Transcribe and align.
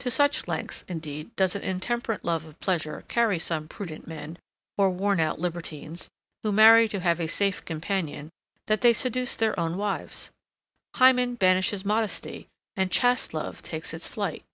To 0.00 0.10
such 0.10 0.46
lengths, 0.48 0.84
indeed, 0.86 1.34
does 1.34 1.56
an 1.56 1.62
intemperate 1.62 2.26
love 2.26 2.44
of 2.44 2.60
pleasure 2.60 3.06
carry 3.08 3.38
some 3.38 3.68
prudent 3.68 4.06
men, 4.06 4.36
or 4.76 4.90
worn 4.90 5.18
out 5.18 5.38
libertines, 5.38 6.10
who 6.42 6.52
marry 6.52 6.86
to 6.88 7.00
have 7.00 7.18
a 7.18 7.26
safe 7.26 7.64
companion, 7.64 8.28
that 8.66 8.82
they 8.82 8.92
seduce 8.92 9.34
their 9.34 9.58
own 9.58 9.78
wives. 9.78 10.30
Hymen 10.96 11.36
banishes 11.36 11.86
modesty, 11.86 12.48
and 12.76 12.92
chaste 12.92 13.32
love 13.32 13.62
takes 13.62 13.94
its 13.94 14.06
flight. 14.06 14.44